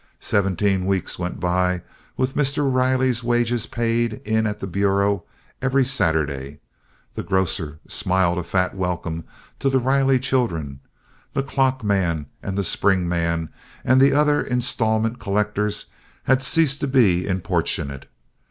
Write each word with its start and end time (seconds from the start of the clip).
Seventeen 0.19 0.87
weeks 0.87 1.19
went 1.19 1.39
by 1.39 1.83
with 2.17 2.33
Mr. 2.35 2.67
Riley's 2.73 3.23
wages 3.23 3.67
paid 3.67 4.13
in 4.25 4.47
at 4.47 4.57
the 4.57 4.65
Bureau 4.65 5.25
every 5.61 5.85
Saturday; 5.85 6.57
the 7.13 7.21
grocer 7.21 7.77
smiled 7.87 8.39
a 8.39 8.43
fat 8.43 8.73
welcome 8.75 9.25
to 9.59 9.69
the 9.69 9.77
Riley 9.77 10.17
children, 10.17 10.79
the 11.33 11.43
clock 11.43 11.83
man 11.83 12.25
and 12.41 12.57
the 12.57 12.63
spring 12.63 13.07
man 13.07 13.49
and 13.85 14.01
the 14.01 14.11
other 14.11 14.41
installment 14.41 15.19
collectors 15.19 15.85
had 16.23 16.41
ceased 16.41 16.79
to 16.79 16.87
be 16.87 17.27
importunate. 17.27 18.07